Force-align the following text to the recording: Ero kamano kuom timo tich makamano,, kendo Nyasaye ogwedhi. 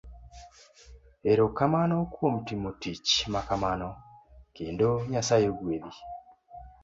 Ero 1.31 1.45
kamano 1.57 1.95
kuom 2.13 2.35
timo 2.47 2.69
tich 2.81 3.11
makamano,, 3.33 3.89
kendo 4.55 4.89
Nyasaye 5.11 5.45
ogwedhi. 5.51 6.01